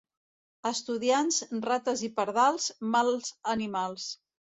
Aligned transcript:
Estudiants, 0.67 1.37
rates 1.65 2.01
i 2.07 2.09
pardals, 2.15 2.65
mals 2.97 3.29
animals. 3.55 4.09